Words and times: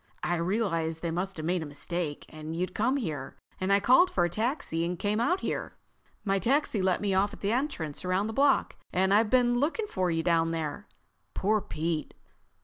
I 0.23 0.37
realized 0.37 1.03
they 1.03 1.11
must 1.11 1.37
have 1.37 1.45
made 1.45 1.61
a 1.61 1.65
mistake, 1.67 2.25
and 2.27 2.55
you'd 2.55 2.73
come 2.73 2.97
here, 2.97 3.37
and 3.59 3.71
I 3.71 3.79
called 3.79 4.09
for 4.09 4.25
a 4.25 4.31
taxi 4.31 4.83
and 4.83 4.97
came 4.97 5.19
out 5.19 5.41
here. 5.41 5.75
My 6.25 6.39
taxi 6.39 6.81
let 6.81 7.01
me 7.01 7.13
off 7.13 7.33
at 7.33 7.41
the 7.41 7.51
entrance 7.51 8.03
around 8.03 8.25
the 8.25 8.33
block, 8.33 8.77
and 8.91 9.13
I've 9.13 9.29
been 9.29 9.59
looking 9.59 9.85
for 9.85 10.09
you 10.09 10.23
down 10.23 10.49
there.... 10.49 10.87
Poor 11.35 11.61
Pete!" 11.61 12.15